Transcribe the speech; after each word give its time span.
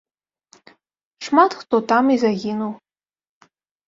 Шмат 1.27 1.51
хто 1.59 1.75
там 1.91 2.03
і 2.13 2.15
загінуў. 2.23 2.73